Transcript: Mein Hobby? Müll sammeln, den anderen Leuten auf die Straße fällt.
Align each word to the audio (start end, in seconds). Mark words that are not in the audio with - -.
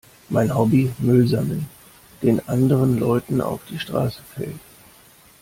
Mein 0.29 0.55
Hobby? 0.55 0.91
Müll 0.97 1.27
sammeln, 1.27 1.67
den 2.23 2.39
anderen 2.49 2.97
Leuten 2.97 3.39
auf 3.39 3.61
die 3.69 3.77
Straße 3.77 4.23
fällt. 4.33 4.59